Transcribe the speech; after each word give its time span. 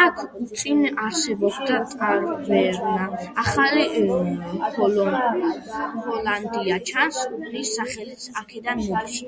აქ 0.00 0.18
უწინ 0.40 0.82
არსებობდა 1.04 1.78
ტავერნა 2.02 3.08
„ახალი 3.44 3.86
ჰოლანდია“, 4.76 6.78
ჩანს, 6.92 7.18
უბნის 7.32 7.74
სახელიც 7.80 8.28
აქედან 8.44 8.84
მოდის. 8.86 9.18